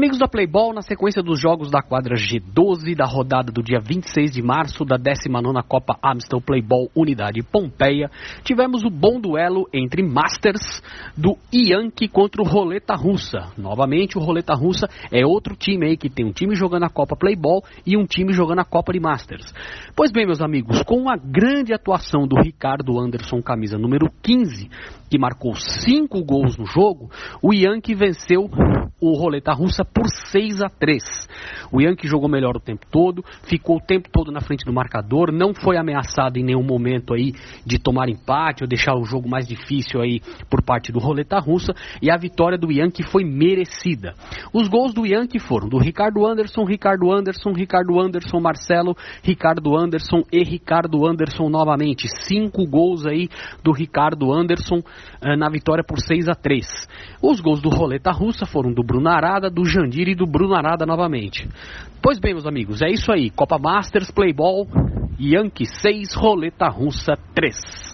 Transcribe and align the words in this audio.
Amigos 0.00 0.18
da 0.18 0.26
Playball, 0.26 0.72
na 0.72 0.80
sequência 0.80 1.22
dos 1.22 1.38
jogos 1.38 1.70
da 1.70 1.82
quadra 1.82 2.16
G12 2.16 2.96
da 2.96 3.04
rodada 3.04 3.52
do 3.52 3.62
dia 3.62 3.78
26 3.78 4.30
de 4.30 4.42
março 4.42 4.82
da 4.82 4.98
19ª 4.98 5.62
Copa 5.62 5.98
Amstel 6.02 6.40
Playball 6.40 6.88
Unidade 6.96 7.42
Pompeia, 7.42 8.10
tivemos 8.42 8.82
o 8.82 8.88
bom 8.88 9.20
duelo 9.20 9.68
entre 9.74 10.02
Masters 10.02 10.82
do 11.14 11.36
Yankee 11.52 12.08
contra 12.08 12.40
o 12.40 12.46
Roleta 12.46 12.94
Russa. 12.94 13.52
Novamente, 13.58 14.16
o 14.16 14.22
Roleta 14.22 14.54
Russa 14.54 14.88
é 15.12 15.26
outro 15.26 15.54
time 15.54 15.88
aí 15.88 15.98
que 15.98 16.08
tem 16.08 16.24
um 16.24 16.32
time 16.32 16.54
jogando 16.54 16.84
a 16.84 16.88
Copa 16.88 17.14
Playball 17.14 17.62
e 17.84 17.94
um 17.94 18.06
time 18.06 18.32
jogando 18.32 18.60
a 18.60 18.64
Copa 18.64 18.94
de 18.94 19.00
Masters. 19.00 19.52
Pois 19.94 20.10
bem, 20.10 20.24
meus 20.24 20.40
amigos, 20.40 20.82
com 20.82 21.10
a 21.10 21.16
grande 21.18 21.74
atuação 21.74 22.26
do 22.26 22.40
Ricardo 22.40 22.98
Anderson, 22.98 23.42
camisa 23.42 23.76
número 23.76 24.10
15, 24.22 24.66
que 25.10 25.18
marcou 25.18 25.54
cinco 25.56 26.24
gols 26.24 26.56
no 26.56 26.64
jogo, 26.64 27.10
o 27.42 27.52
Yankee 27.52 27.94
venceu 27.94 28.48
o 29.00 29.14
Roleta 29.14 29.52
Russa 29.52 29.84
por 29.84 30.06
6 30.08 30.62
a 30.62 30.68
3. 30.68 31.02
O 31.72 31.80
Yankee 31.80 32.08
jogou 32.08 32.28
melhor 32.28 32.56
o 32.56 32.60
tempo 32.60 32.86
todo, 32.90 33.24
ficou 33.42 33.76
o 33.76 33.80
tempo 33.80 34.08
todo 34.10 34.32
na 34.32 34.40
frente 34.40 34.64
do 34.64 34.72
marcador, 34.72 35.32
não 35.32 35.54
foi 35.54 35.76
ameaçado 35.76 36.38
em 36.38 36.44
nenhum 36.44 36.62
momento 36.62 37.14
aí 37.14 37.32
de 37.64 37.78
tomar 37.78 38.08
empate 38.08 38.62
ou 38.62 38.68
deixar 38.68 38.94
o 38.96 39.04
jogo 39.04 39.28
mais 39.28 39.46
difícil 39.46 40.00
aí 40.00 40.20
por 40.48 40.62
parte 40.62 40.92
do 40.92 40.98
Roleta 40.98 41.38
Russa 41.38 41.72
e 42.02 42.10
a 42.10 42.16
vitória 42.16 42.58
do 42.58 42.70
Yankee 42.70 43.02
foi 43.02 43.24
merecida. 43.24 44.14
Os 44.52 44.68
gols 44.68 44.92
do 44.92 45.06
Yankee 45.06 45.38
foram 45.38 45.68
do 45.68 45.78
Ricardo 45.78 46.26
Anderson, 46.26 46.64
Ricardo 46.64 47.12
Anderson, 47.12 47.52
Ricardo 47.52 48.00
Anderson, 48.00 48.40
Marcelo, 48.40 48.96
Ricardo 49.22 49.76
Anderson 49.76 50.24
e 50.32 50.42
Ricardo 50.42 51.06
Anderson 51.06 51.48
novamente. 51.48 52.08
Cinco 52.26 52.66
gols 52.66 53.06
aí 53.06 53.28
do 53.62 53.72
Ricardo 53.72 54.32
Anderson 54.32 54.80
eh, 55.22 55.36
na 55.36 55.48
vitória 55.48 55.84
por 55.84 56.00
6 56.00 56.28
a 56.28 56.34
3. 56.34 56.66
Os 57.22 57.40
gols 57.40 57.60
do 57.60 57.68
Roleta 57.68 58.10
Russa 58.10 58.46
foram 58.46 58.72
do 58.72 58.82
Bruno 58.82 59.08
Arada, 59.08 59.50
do 59.50 59.64
Jandir 59.64 60.08
e 60.08 60.14
do 60.14 60.26
Bruno 60.26 60.54
Arada 60.54 60.86
novamente. 60.86 61.48
Pois 62.02 62.18
bem, 62.18 62.32
meus 62.32 62.46
amigos, 62.46 62.80
é 62.82 62.88
isso 62.90 63.12
aí. 63.12 63.30
Copa 63.30 63.58
Masters, 63.58 64.10
Playball, 64.10 64.66
Yankee 65.18 65.66
6, 65.66 66.14
Roleta 66.14 66.68
Russa 66.68 67.14
3. 67.34 67.89